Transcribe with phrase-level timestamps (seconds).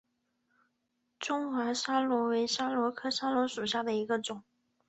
[1.19, 4.43] 中华桫椤为桫椤科桫椤属下的一个种。